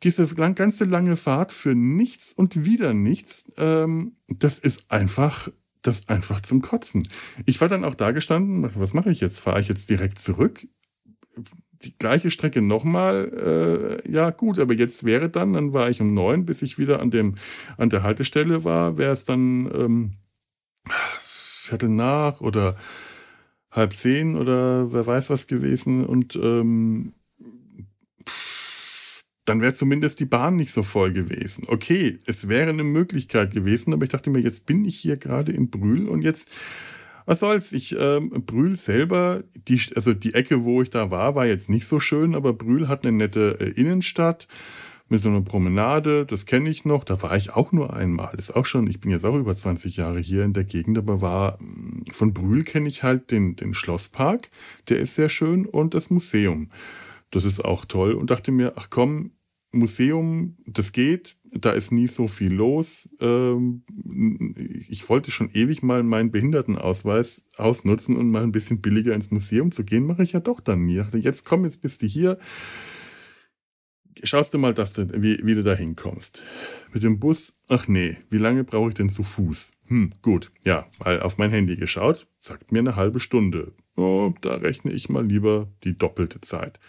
[0.03, 5.49] Diese lang, ganze lange Fahrt für nichts und wieder nichts, ähm, das ist einfach
[5.81, 7.07] das einfach zum Kotzen.
[7.45, 9.39] Ich war dann auch da gestanden, was mache ich jetzt?
[9.39, 10.67] Fahre ich jetzt direkt zurück?
[11.83, 16.13] Die gleiche Strecke nochmal, äh, ja gut, aber jetzt wäre dann, dann war ich um
[16.13, 17.35] neun, bis ich wieder an, dem,
[17.77, 20.11] an der Haltestelle war, wäre es dann ähm,
[20.87, 22.77] Viertel nach oder
[23.71, 27.13] halb zehn oder wer weiß was gewesen und ähm,
[29.45, 31.65] dann wäre zumindest die Bahn nicht so voll gewesen.
[31.67, 35.51] Okay, es wäre eine Möglichkeit gewesen, aber ich dachte mir, jetzt bin ich hier gerade
[35.51, 36.49] in Brühl und jetzt
[37.29, 41.45] was soll's, ich ähm, Brühl selber, die, also die Ecke, wo ich da war, war
[41.45, 44.47] jetzt nicht so schön, aber Brühl hat eine nette äh, Innenstadt
[45.09, 48.55] mit so einer Promenade, das kenne ich noch, da war ich auch nur einmal, ist
[48.55, 51.61] auch schon, ich bin jetzt auch über 20 Jahre hier in der Gegend, aber war,
[51.61, 54.49] mm, von Brühl kenne ich halt den, den Schlosspark,
[54.87, 56.71] der ist sehr schön und das Museum.
[57.29, 58.13] Das ist auch toll.
[58.13, 59.33] Und dachte mir, ach komm,
[59.71, 63.09] Museum, das geht, da ist nie so viel los.
[63.19, 63.83] Ähm,
[64.89, 69.71] ich wollte schon ewig mal meinen Behindertenausweis ausnutzen und mal ein bisschen billiger ins Museum
[69.71, 71.03] zu gehen, mache ich ja doch dann nie.
[71.13, 72.38] Jetzt komm, jetzt bist du hier.
[74.23, 76.43] Schaust du mal, dass du, wie, wie du da hinkommst.
[76.93, 79.71] Mit dem Bus, ach nee, wie lange brauche ich denn zu Fuß?
[79.88, 83.73] Hm, gut, ja, mal auf mein Handy geschaut, sagt mir eine halbe Stunde.
[83.95, 86.79] Oh, da rechne ich mal lieber die doppelte Zeit.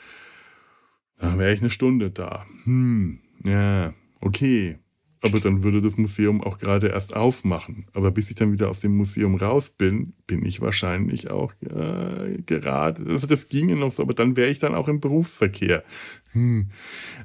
[1.19, 2.47] Da wäre ich eine Stunde da.
[2.65, 4.79] Hm, ja, okay.
[5.23, 7.87] Aber dann würde das Museum auch gerade erst aufmachen.
[7.93, 12.41] Aber bis ich dann wieder aus dem Museum raus bin, bin ich wahrscheinlich auch äh,
[12.47, 13.05] gerade.
[13.07, 15.85] Also das ginge noch so, aber dann wäre ich dann auch im Berufsverkehr.
[16.33, 16.71] Hm.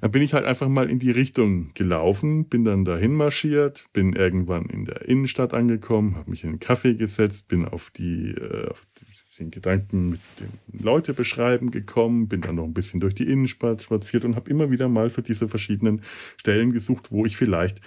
[0.02, 4.12] Dann bin ich halt einfach mal in die Richtung gelaufen, bin dann dahin marschiert, bin
[4.12, 8.68] irgendwann in der Innenstadt angekommen, habe mich in den Kaffee gesetzt, bin auf die, äh,
[8.70, 13.16] auf die den Gedanken mit dem Leute beschreiben gekommen, bin dann noch ein bisschen durch
[13.16, 16.02] die Innenstadt spaziert und habe immer wieder mal so diese verschiedenen
[16.38, 17.82] Stellen gesucht, wo ich vielleicht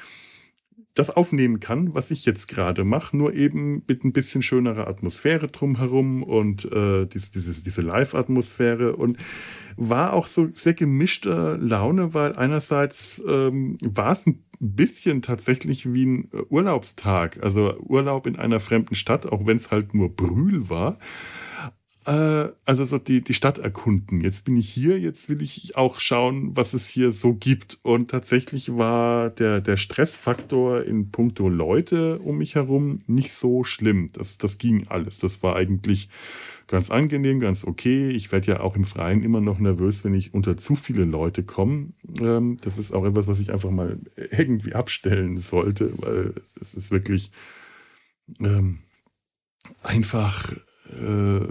[0.95, 5.47] das aufnehmen kann, was ich jetzt gerade mache, nur eben mit ein bisschen schönerer Atmosphäre
[5.47, 9.17] drumherum und äh, diese, diese, diese Live-Atmosphäre und
[9.77, 16.05] war auch so sehr gemischter Laune, weil einerseits ähm, war es ein bisschen tatsächlich wie
[16.05, 20.99] ein Urlaubstag, also Urlaub in einer fremden Stadt, auch wenn es halt nur Brühl war
[22.09, 24.23] äh, also so die, die Stadt erkunden.
[24.23, 27.79] Jetzt bin ich hier, jetzt will ich auch schauen, was es hier so gibt.
[27.83, 34.09] Und tatsächlich war der, der Stressfaktor in puncto Leute um mich herum nicht so schlimm.
[34.15, 35.19] Das, das ging alles.
[35.19, 36.09] Das war eigentlich
[36.67, 38.09] ganz angenehm, ganz okay.
[38.09, 41.43] Ich werde ja auch im Freien immer noch nervös, wenn ich unter zu viele Leute
[41.43, 41.91] komme.
[42.21, 46.91] Ähm, das ist auch etwas, was ich einfach mal irgendwie abstellen sollte, weil es ist
[46.91, 47.33] wirklich
[48.41, 48.79] ähm,
[49.83, 50.53] einfach
[50.91, 51.47] äh,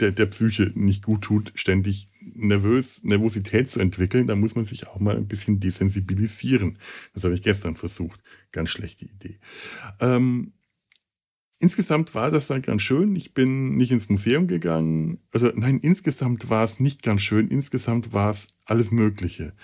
[0.00, 4.26] der, der Psyche nicht gut tut, ständig nervös, Nervosität zu entwickeln.
[4.26, 6.78] Da muss man sich auch mal ein bisschen desensibilisieren.
[7.14, 8.20] Das habe ich gestern versucht.
[8.52, 9.38] Ganz schlechte Idee.
[10.00, 10.52] Ähm,
[11.58, 13.16] insgesamt war das dann ganz schön.
[13.16, 15.18] Ich bin nicht ins Museum gegangen.
[15.30, 17.48] Also nein, insgesamt war es nicht ganz schön.
[17.48, 19.54] Insgesamt war es alles Mögliche.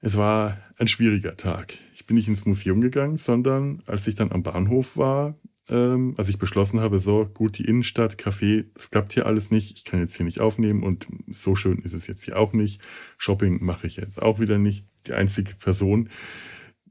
[0.00, 1.74] Es war ein schwieriger Tag.
[1.94, 6.28] Ich bin nicht ins Museum gegangen, sondern als ich dann am Bahnhof war, ähm, als
[6.28, 9.76] ich beschlossen habe, so gut, die Innenstadt, Café, das klappt hier alles nicht.
[9.76, 12.82] Ich kann jetzt hier nicht aufnehmen und so schön ist es jetzt hier auch nicht.
[13.16, 14.86] Shopping mache ich jetzt auch wieder nicht.
[15.06, 16.08] Die einzige Person,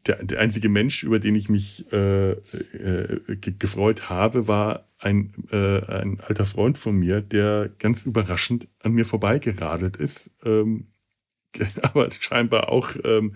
[0.06, 5.86] der, der einzige Mensch, über den ich mich äh, äh, gefreut habe, war ein, äh,
[5.86, 10.88] ein alter Freund von mir, der ganz überraschend an mir vorbeigeradelt ist, ähm,
[11.82, 13.36] aber scheinbar auch ähm,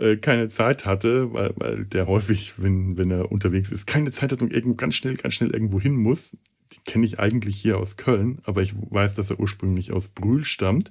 [0.00, 4.32] äh, keine Zeit hatte, weil, weil der häufig, wenn, wenn er unterwegs ist, keine Zeit
[4.32, 6.36] hat und irgendwo ganz schnell, ganz schnell irgendwo hin muss.
[6.72, 10.44] Die kenne ich eigentlich hier aus Köln, aber ich weiß, dass er ursprünglich aus Brühl
[10.44, 10.90] stammt.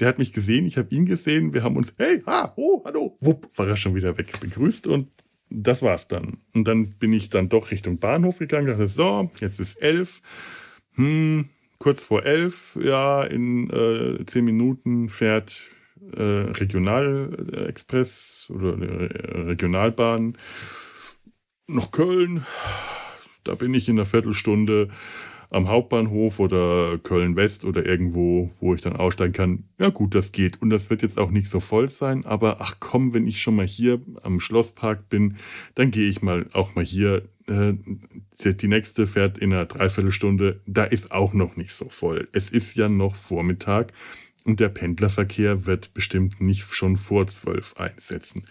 [0.00, 3.16] Der hat mich gesehen, ich habe ihn gesehen, wir haben uns, hey, ha, oh, hallo,
[3.20, 5.08] wupp, war er schon wieder weg, begrüßt und
[5.48, 6.38] das war's dann.
[6.52, 10.20] Und dann bin ich dann doch Richtung Bahnhof gegangen, dachte, so, jetzt ist elf,
[10.96, 15.70] hm, kurz vor elf, ja, in äh, zehn Minuten fährt
[16.16, 18.78] äh, Regionalexpress oder
[19.48, 20.36] Regionalbahn
[21.66, 22.46] nach Köln.
[23.44, 24.88] Da bin ich in einer Viertelstunde
[25.50, 29.64] am Hauptbahnhof oder Köln West oder irgendwo, wo ich dann aussteigen kann.
[29.78, 30.60] Ja gut, das geht.
[30.60, 33.56] Und das wird jetzt auch nicht so voll sein, aber ach komm, wenn ich schon
[33.56, 35.36] mal hier am Schlosspark bin,
[35.74, 37.28] dann gehe ich mal auch mal hier.
[37.46, 37.74] Äh,
[38.44, 40.60] die nächste fährt in einer Dreiviertelstunde.
[40.66, 42.28] Da ist auch noch nicht so voll.
[42.32, 43.92] Es ist ja noch Vormittag
[44.46, 48.44] und der Pendlerverkehr wird bestimmt nicht schon vor zwölf einsetzen.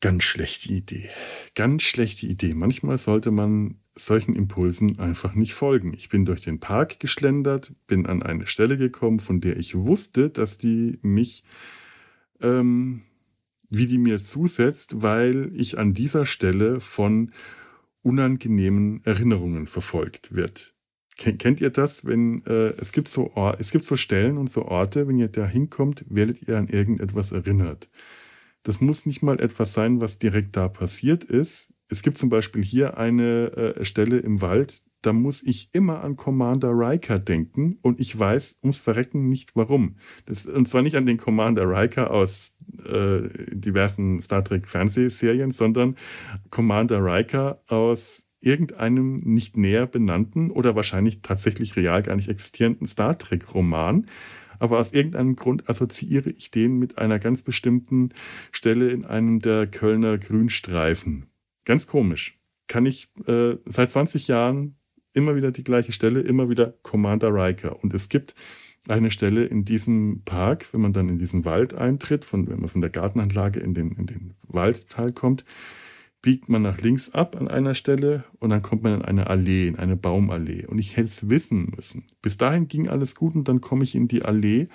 [0.00, 1.08] Ganz schlechte Idee.
[1.54, 2.54] Ganz schlechte Idee.
[2.54, 5.94] Manchmal sollte man solchen Impulsen einfach nicht folgen.
[5.94, 10.28] Ich bin durch den Park geschlendert, bin an eine Stelle gekommen, von der ich wusste,
[10.28, 11.42] dass die mich,
[12.40, 13.00] ähm,
[13.70, 17.32] wie die mir zusetzt, weil ich an dieser Stelle von
[18.02, 20.74] unangenehmen Erinnerungen verfolgt wird.
[21.18, 25.08] Kennt ihr das, wenn äh, es gibt so es gibt so Stellen und so Orte,
[25.08, 27.90] wenn ihr da hinkommt, werdet ihr an irgendetwas erinnert.
[28.62, 31.72] Das muss nicht mal etwas sein, was direkt da passiert ist.
[31.88, 36.16] Es gibt zum Beispiel hier eine äh, Stelle im Wald, da muss ich immer an
[36.16, 39.96] Commander Riker denken und ich weiß ums Verrecken nicht warum.
[40.26, 45.96] Das, und zwar nicht an den Commander Riker aus äh, diversen Star Trek Fernsehserien, sondern
[46.50, 53.18] Commander Riker aus irgendeinem nicht näher benannten oder wahrscheinlich tatsächlich real gar nicht existierenden Star
[53.18, 54.06] Trek Roman.
[54.58, 58.10] Aber aus irgendeinem Grund assoziiere ich den mit einer ganz bestimmten
[58.50, 61.26] Stelle in einem der Kölner Grünstreifen.
[61.64, 62.38] Ganz komisch.
[62.66, 64.76] Kann ich äh, seit 20 Jahren
[65.12, 67.82] immer wieder die gleiche Stelle, immer wieder Commander Riker.
[67.82, 68.34] Und es gibt
[68.88, 72.68] eine Stelle in diesem Park, wenn man dann in diesen Wald eintritt, von, wenn man
[72.68, 75.44] von der Gartenanlage in den, in den Waldteil kommt,
[76.28, 79.66] biegt man nach links ab an einer Stelle und dann kommt man in eine Allee,
[79.66, 80.66] in eine Baumallee.
[80.66, 82.04] Und ich hätte es wissen müssen.
[82.20, 84.66] Bis dahin ging alles gut und dann komme ich in die Allee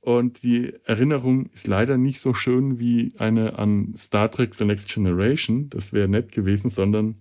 [0.00, 4.88] und die Erinnerung ist leider nicht so schön wie eine an Star Trek The Next
[4.88, 5.68] Generation.
[5.68, 7.16] Das wäre nett gewesen, sondern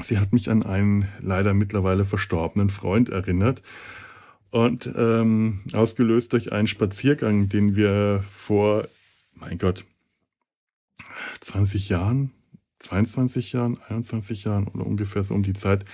[0.00, 3.60] sie hat mich an einen leider mittlerweile verstorbenen Freund erinnert.
[4.48, 8.88] Und ähm, ausgelöst durch einen Spaziergang, den wir vor,
[9.34, 9.84] mein Gott,
[11.40, 12.32] 20 Jahren,
[12.80, 15.84] 22 Jahren, 21 Jahren oder ungefähr so um die Zeit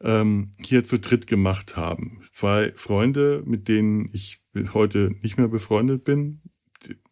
[0.00, 2.22] ähm, hier zu dritt gemacht haben.
[2.32, 4.40] Zwei Freunde, mit denen ich
[4.72, 6.40] heute nicht mehr befreundet bin.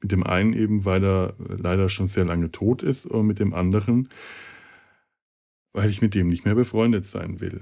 [0.00, 3.52] Mit dem einen eben, weil er leider schon sehr lange tot ist, und mit dem
[3.52, 4.08] anderen,
[5.72, 7.60] weil ich mit dem nicht mehr befreundet sein will.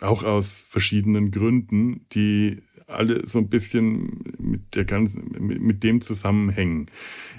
[0.00, 6.86] Auch aus verschiedenen Gründen, die alle so ein bisschen mit der ganzen, mit, dem zusammenhängen.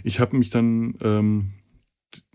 [0.03, 1.51] Ich habe mich dann ähm,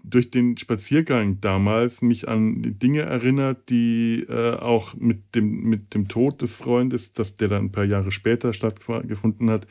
[0.09, 6.09] durch den Spaziergang damals mich an Dinge erinnert, die äh, auch mit dem, mit dem
[6.09, 9.67] Tod des Freundes, dass der dann ein paar Jahre später stattgefunden hat,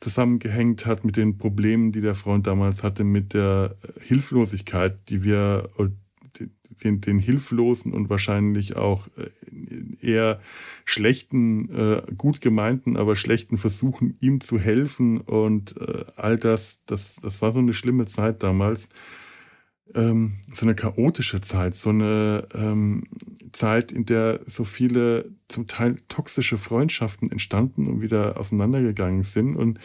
[0.00, 5.68] zusammengehängt hat mit den Problemen, die der Freund damals hatte, mit der Hilflosigkeit, die wir
[6.82, 9.30] den, den hilflosen und wahrscheinlich auch äh,
[10.00, 10.40] eher
[10.84, 17.16] schlechten, äh, gut gemeinten, aber schlechten Versuchen, ihm zu helfen und äh, all das, das,
[17.16, 18.88] das war so eine schlimme Zeit damals.
[19.94, 23.04] Ähm, so eine chaotische Zeit, so eine ähm,
[23.52, 29.56] Zeit, in der so viele zum Teil toxische Freundschaften entstanden und wieder auseinandergegangen sind.
[29.56, 29.78] Und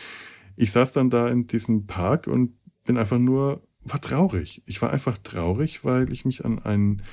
[0.56, 2.54] ich saß dann da in diesem Park und
[2.86, 4.64] bin einfach nur war traurig.
[4.66, 7.04] Ich war einfach traurig, weil ich mich an einen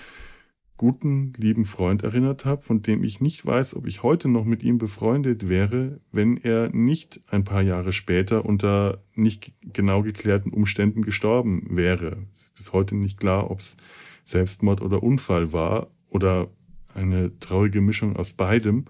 [0.83, 4.65] guten, lieben Freund erinnert habe, von dem ich nicht weiß, ob ich heute noch mit
[4.65, 11.03] ihm befreundet wäre, wenn er nicht ein paar Jahre später unter nicht genau geklärten Umständen
[11.03, 12.27] gestorben wäre.
[12.33, 13.77] Es ist bis heute nicht klar, ob es
[14.25, 16.51] Selbstmord oder Unfall war oder
[16.95, 18.87] eine traurige Mischung aus beidem.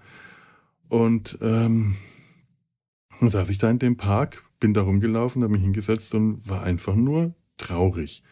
[0.89, 1.95] Und ähm,
[3.19, 6.63] dann saß ich da in dem Park, bin da rumgelaufen, habe mich hingesetzt und war
[6.63, 8.23] einfach nur traurig.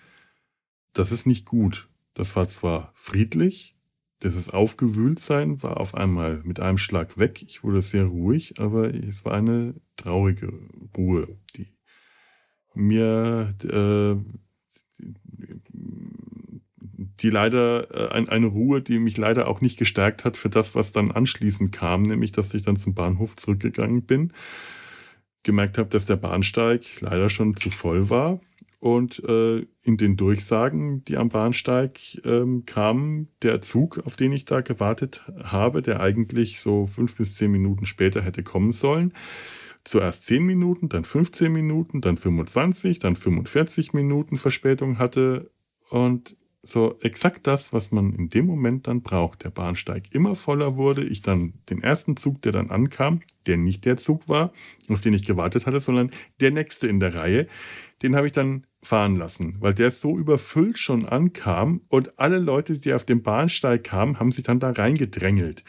[0.93, 1.90] Das ist nicht gut.
[2.13, 3.75] Das war zwar friedlich,
[4.23, 7.41] dieses Aufgewühltsein war auf einmal mit einem Schlag weg.
[7.41, 10.53] Ich wurde sehr ruhig, aber es war eine traurige
[10.95, 11.67] Ruhe, die
[12.73, 14.15] mir äh,
[17.19, 20.91] die leider äh, eine Ruhe, die mich leider auch nicht gestärkt hat für das, was
[20.91, 24.33] dann anschließend kam, nämlich dass ich dann zum Bahnhof zurückgegangen bin,
[25.43, 28.39] gemerkt habe, dass der Bahnsteig leider schon zu voll war
[28.81, 34.45] und äh, in den Durchsagen, die am Bahnsteig ähm, kamen, der Zug, auf den ich
[34.45, 39.13] da gewartet habe, der eigentlich so fünf bis zehn Minuten später hätte kommen sollen,
[39.83, 45.51] zuerst 10 Minuten, dann 15 Minuten, dann 25, dann 45 Minuten Verspätung hatte
[45.89, 49.43] und so exakt das, was man in dem Moment dann braucht.
[49.43, 51.03] Der Bahnsteig immer voller wurde.
[51.03, 54.53] Ich dann den ersten Zug, der dann ankam, der nicht der Zug war,
[54.89, 57.47] auf den ich gewartet hatte, sondern der nächste in der Reihe,
[58.03, 62.79] den habe ich dann fahren lassen, weil der so überfüllt schon ankam und alle Leute,
[62.79, 65.63] die auf dem Bahnsteig kamen, haben sich dann da reingedrängelt.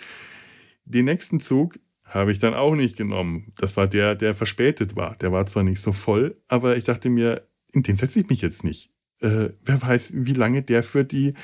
[0.84, 3.52] Den nächsten Zug habe ich dann auch nicht genommen.
[3.56, 5.16] Das war der, der verspätet war.
[5.16, 8.42] Der war zwar nicht so voll, aber ich dachte mir, in den setze ich mich
[8.42, 11.34] jetzt nicht äh, wer weiß, wie lange der für die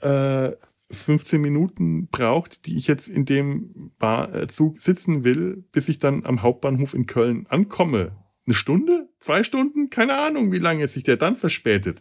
[0.00, 0.50] äh,
[0.90, 6.26] 15 Minuten braucht, die ich jetzt in dem Bar Zug sitzen will, bis ich dann
[6.26, 8.12] am Hauptbahnhof in Köln ankomme.
[8.46, 9.08] Eine Stunde?
[9.20, 9.90] Zwei Stunden?
[9.90, 12.00] Keine Ahnung, wie lange sich der dann verspätet.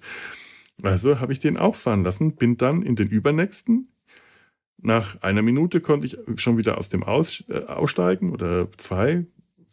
[0.82, 3.92] Also habe ich den auch fahren lassen, bin dann in den übernächsten.
[4.78, 9.26] Nach einer Minute konnte ich schon wieder aus dem Aus, äh, aussteigen oder zwei.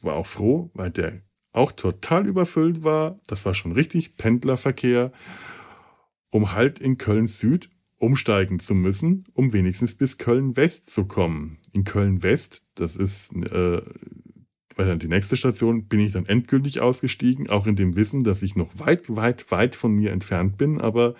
[0.02, 3.20] War auch froh, weil der auch total überfüllt war.
[3.26, 5.12] Das war schon richtig Pendlerverkehr,
[6.30, 11.59] um halt in Köln Süd umsteigen zu müssen, um wenigstens bis Köln West zu kommen.
[11.72, 13.80] In Köln West, das ist äh,
[14.76, 18.42] weil dann die nächste Station bin ich dann endgültig ausgestiegen, auch in dem Wissen, dass
[18.42, 21.14] ich noch weit, weit, weit von mir entfernt bin, aber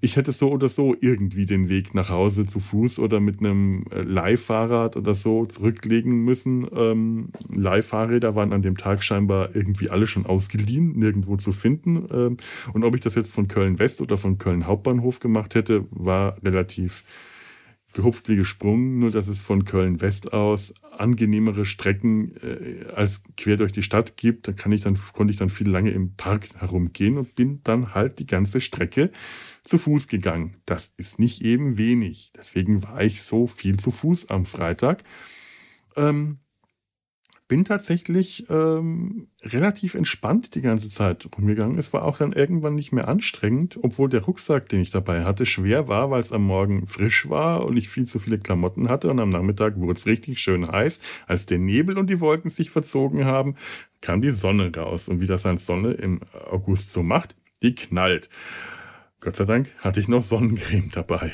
[0.00, 3.84] ich hätte so oder so irgendwie den Weg nach Hause zu Fuß oder mit einem
[3.90, 6.66] äh, Leihfahrrad oder so zurücklegen müssen.
[6.74, 12.06] Ähm, Leihfahrräder waren an dem Tag scheinbar irgendwie alle schon ausgeliehen, nirgendwo zu finden.
[12.12, 12.36] Ähm,
[12.72, 16.36] und ob ich das jetzt von Köln West oder von Köln Hauptbahnhof gemacht hätte, war
[16.42, 17.04] relativ
[17.94, 23.56] gehupft wie gesprungen, nur dass es von Köln West aus angenehmere Strecken äh, als quer
[23.56, 24.46] durch die Stadt gibt.
[24.46, 27.94] Da kann ich dann, konnte ich dann viel lange im Park herumgehen und bin dann
[27.94, 29.10] halt die ganze Strecke
[29.62, 30.56] zu Fuß gegangen.
[30.66, 32.32] Das ist nicht eben wenig.
[32.36, 35.02] Deswegen war ich so viel zu Fuß am Freitag.
[35.96, 36.38] Ähm,
[37.46, 41.78] bin tatsächlich ähm, relativ entspannt die ganze Zeit rumgegangen.
[41.78, 45.44] Es war auch dann irgendwann nicht mehr anstrengend, obwohl der Rucksack, den ich dabei hatte,
[45.44, 49.10] schwer war, weil es am Morgen frisch war und ich viel zu viele Klamotten hatte.
[49.10, 51.00] Und am Nachmittag wurde es richtig schön heiß.
[51.26, 53.56] Als der Nebel und die Wolken sich verzogen haben,
[54.00, 55.08] kam die Sonne raus.
[55.08, 58.30] Und wie das an Sonne im August so macht, die knallt.
[59.20, 61.30] Gott sei Dank hatte ich noch Sonnencreme dabei.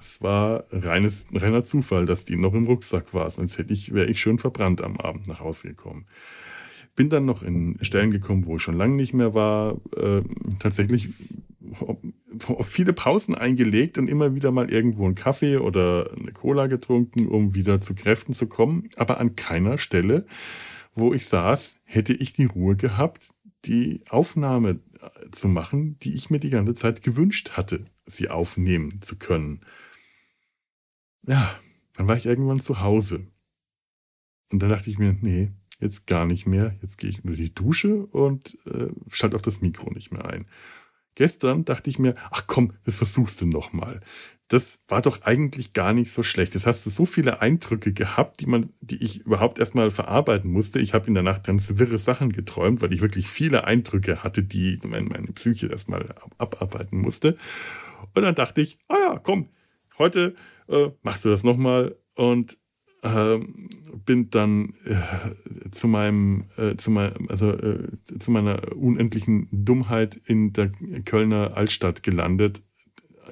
[0.00, 3.28] Das war reines, reiner Zufall, dass die noch im Rucksack war.
[3.28, 6.06] Sonst hätte ich, wäre ich schön verbrannt am Abend nach Hause gekommen.
[6.96, 9.76] Bin dann noch in Stellen gekommen, wo ich schon lange nicht mehr war.
[9.94, 10.22] Äh,
[10.58, 11.10] tatsächlich
[12.66, 17.54] viele Pausen eingelegt und immer wieder mal irgendwo einen Kaffee oder eine Cola getrunken, um
[17.54, 18.88] wieder zu Kräften zu kommen.
[18.96, 20.24] Aber an keiner Stelle,
[20.94, 23.34] wo ich saß, hätte ich die Ruhe gehabt,
[23.66, 24.80] die Aufnahme
[25.30, 29.60] zu machen, die ich mir die ganze Zeit gewünscht hatte, sie aufnehmen zu können.
[31.30, 31.56] Ja,
[31.94, 33.28] dann war ich irgendwann zu Hause.
[34.50, 36.74] Und dann dachte ich mir, nee, jetzt gar nicht mehr.
[36.82, 40.46] Jetzt gehe ich unter die Dusche und äh, schalte auch das Mikro nicht mehr ein.
[41.14, 44.00] Gestern dachte ich mir, ach komm, das versuchst du nochmal.
[44.48, 46.54] Das war doch eigentlich gar nicht so schlecht.
[46.54, 50.80] Jetzt hast du so viele Eindrücke gehabt, die man, die ich überhaupt erstmal verarbeiten musste.
[50.80, 54.42] Ich habe in der Nacht ganz wirre Sachen geträumt, weil ich wirklich viele Eindrücke hatte,
[54.42, 57.36] die meine Psyche erstmal abarbeiten musste.
[58.14, 59.48] Und dann dachte ich, ah ja, komm,
[60.00, 60.34] heute
[60.68, 62.58] äh, machst du das nochmal und
[63.02, 63.38] äh,
[64.04, 67.88] bin dann äh, zu meinem, äh, zu meinem, also äh,
[68.18, 70.72] zu meiner unendlichen Dummheit in der
[71.04, 72.62] Kölner Altstadt gelandet.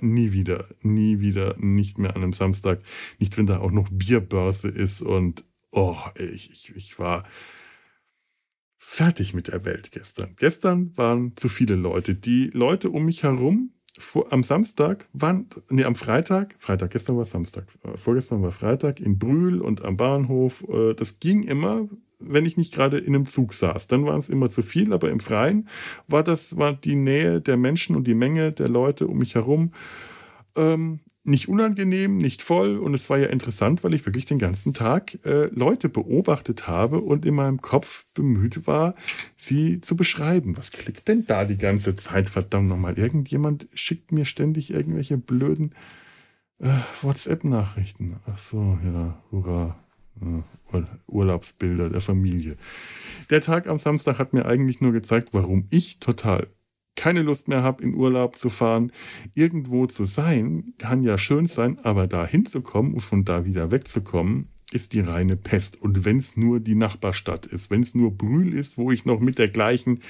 [0.00, 2.80] Nie wieder, nie wieder, nicht mehr an einem Samstag,
[3.18, 7.24] nicht wenn da auch noch Bierbörse ist und oh, ich, ich, ich war
[8.78, 10.34] fertig mit der Welt gestern.
[10.36, 12.14] Gestern waren zu viele Leute.
[12.14, 17.24] Die Leute um mich herum vor, am Samstag waren, nee, am Freitag, Freitag, gestern war
[17.24, 20.64] Samstag, äh, vorgestern war Freitag in Brühl und am Bahnhof.
[20.68, 21.88] Äh, das ging immer,
[22.18, 23.88] wenn ich nicht gerade in einem Zug saß.
[23.88, 25.68] Dann waren es immer zu viel, aber im Freien
[26.06, 29.72] war das, war die Nähe der Menschen und die Menge der Leute um mich herum
[30.56, 34.74] ähm, nicht unangenehm, nicht voll und es war ja interessant, weil ich wirklich den ganzen
[34.74, 38.94] Tag äh, Leute beobachtet habe und in meinem Kopf bemüht war,
[39.36, 40.56] sie zu beschreiben.
[40.56, 42.28] Was klickt denn da die ganze Zeit?
[42.28, 45.74] Verdammt nochmal, irgendjemand schickt mir ständig irgendwelche blöden
[46.58, 46.70] äh,
[47.02, 48.16] WhatsApp-Nachrichten.
[48.26, 49.78] Ach so, ja, hurra.
[50.20, 50.42] Äh,
[51.06, 52.56] Urlaubsbilder der Familie.
[53.30, 56.48] Der Tag am Samstag hat mir eigentlich nur gezeigt, warum ich total
[56.98, 58.92] keine Lust mehr habe, in Urlaub zu fahren.
[59.32, 64.48] Irgendwo zu sein, kann ja schön sein, aber da hinzukommen und von da wieder wegzukommen,
[64.72, 65.80] ist die reine Pest.
[65.80, 69.20] Und wenn es nur die Nachbarstadt ist, wenn es nur Brühl ist, wo ich noch
[69.20, 70.00] mit der gleichen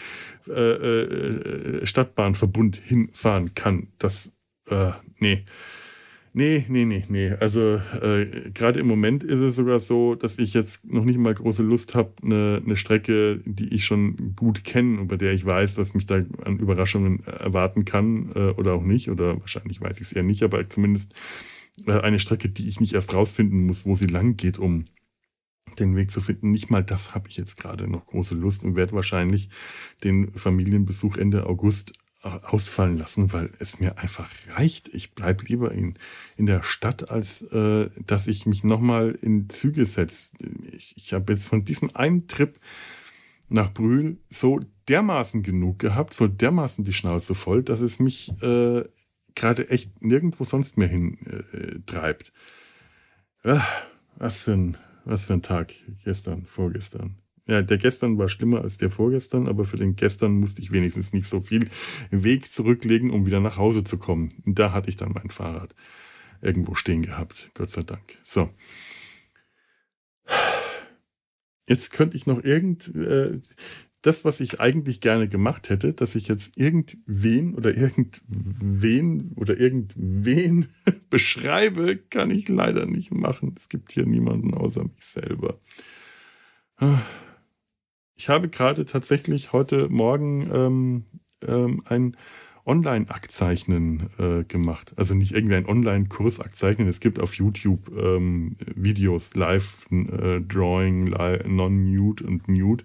[0.49, 4.33] äh, äh, Stadtbahnverbund hinfahren kann, das,
[4.69, 5.45] äh, nee.
[6.39, 7.33] Nee, nee, nee, nee.
[7.33, 11.35] Also äh, gerade im Moment ist es sogar so, dass ich jetzt noch nicht mal
[11.35, 15.45] große Lust habe, eine, eine Strecke, die ich schon gut kenne und bei der ich
[15.45, 19.11] weiß, was mich da an Überraschungen erwarten kann äh, oder auch nicht.
[19.11, 21.13] Oder wahrscheinlich weiß ich es eher nicht, aber zumindest
[21.89, 24.85] äh, eine Strecke, die ich nicht erst rausfinden muss, wo sie lang geht, um
[25.81, 26.53] den Weg zu finden.
[26.53, 29.51] Nicht mal das habe ich jetzt gerade noch große Lust und werde wahrscheinlich
[30.05, 34.89] den Familienbesuch Ende August ausfallen lassen, weil es mir einfach reicht.
[34.93, 35.95] Ich bleibe lieber in,
[36.37, 40.33] in der Stadt, als äh, dass ich mich nochmal in Züge setze.
[40.73, 42.59] Ich, ich habe jetzt von diesem einen Trip
[43.49, 48.85] nach Brühl so dermaßen genug gehabt, so dermaßen die Schnauze voll, dass es mich äh,
[49.35, 52.33] gerade echt nirgendwo sonst mehr hin äh, treibt.
[53.45, 55.73] Ach, was, für ein, was für ein Tag
[56.05, 57.17] gestern, vorgestern.
[57.49, 61.15] Ja, der gestern war schlimmer als der vorgestern, aber für den gestern musste ich wenigstens
[61.15, 61.67] nicht so viel
[62.11, 64.29] Weg zurücklegen, um wieder nach Hause zu kommen.
[64.45, 65.75] Und da hatte ich dann mein Fahrrad
[66.43, 67.51] irgendwo stehen gehabt.
[67.55, 68.19] Gott sei Dank.
[68.23, 68.51] So.
[71.67, 73.41] Jetzt könnte ich noch irgend, äh,
[74.03, 80.69] das, was ich eigentlich gerne gemacht hätte, dass ich jetzt irgendwen oder irgendwen oder irgendwen
[81.11, 83.55] beschreibe, kann ich leider nicht machen.
[83.57, 85.59] Es gibt hier niemanden außer mich selber.
[88.19, 91.05] Ich habe gerade tatsächlich heute Morgen ähm,
[91.47, 92.17] ähm, ein
[92.67, 94.93] Online-Aktzeichnen äh, gemacht.
[94.97, 96.89] Also nicht irgendein Online-Kurs-Aktzeichnen.
[96.89, 102.85] Es gibt auf YouTube ähm, Videos, Live-Drawing, äh, Non-Nude und Nude.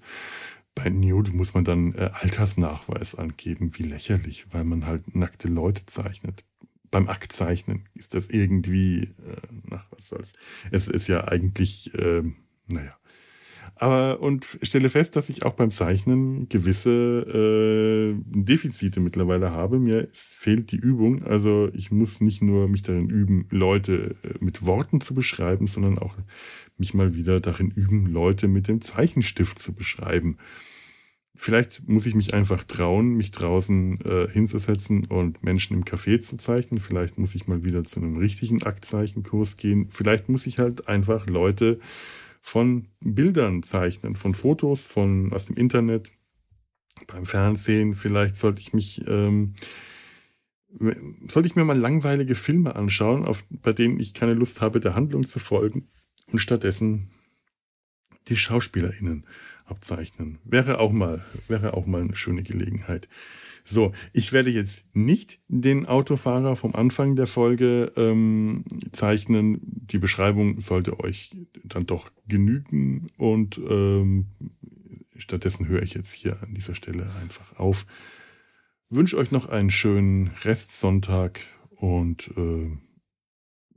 [0.75, 3.75] Bei Nude muss man dann äh, Altersnachweis angeben.
[3.75, 6.43] Wie lächerlich, weil man halt nackte Leute zeichnet.
[6.91, 10.33] Beim Aktzeichnen ist das irgendwie, äh, nach was soll's.
[10.69, 12.21] Es ist ja eigentlich, äh,
[12.67, 12.95] naja,
[13.83, 19.77] aber und stelle fest, dass ich auch beim Zeichnen gewisse äh, Defizite mittlerweile habe.
[19.77, 21.23] Mir fehlt die Übung.
[21.23, 25.97] Also ich muss nicht nur mich darin üben, Leute äh, mit Worten zu beschreiben, sondern
[25.97, 26.15] auch
[26.77, 30.37] mich mal wieder darin üben, Leute mit dem Zeichenstift zu beschreiben.
[31.35, 36.37] Vielleicht muss ich mich einfach trauen, mich draußen äh, hinzusetzen und Menschen im Café zu
[36.37, 36.79] zeichnen.
[36.79, 39.87] Vielleicht muss ich mal wieder zu einem richtigen Aktzeichenkurs gehen.
[39.89, 41.79] Vielleicht muss ich halt einfach Leute
[42.43, 46.11] von Bildern zeichnen, von Fotos von aus dem Internet,
[47.07, 47.95] beim Fernsehen.
[47.95, 49.55] Vielleicht sollte ich mich, ähm,
[51.25, 54.93] sollte ich mir mal langweilige Filme anschauen, auf, bei denen ich keine Lust habe, der
[54.93, 55.87] Handlung zu folgen
[56.31, 57.09] und stattdessen
[58.27, 59.25] die SchauspielerInnen
[59.65, 60.37] abzeichnen.
[60.43, 63.07] Wäre auch mal, wäre auch mal eine schöne Gelegenheit.
[63.63, 69.59] So, ich werde jetzt nicht den Autofahrer vom Anfang der Folge ähm, zeichnen.
[69.63, 71.31] Die Beschreibung sollte euch
[71.63, 74.27] dann doch genügen und ähm,
[75.15, 77.85] stattdessen höre ich jetzt hier an dieser Stelle einfach auf.
[78.89, 81.39] Wünsche euch noch einen schönen Restsonntag
[81.69, 82.69] und äh,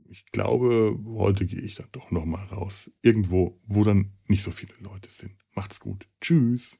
[0.09, 2.91] ich glaube, heute gehe ich dann doch noch mal raus.
[3.01, 5.35] Irgendwo, wo dann nicht so viele Leute sind.
[5.53, 6.07] Macht's gut.
[6.21, 6.79] Tschüss.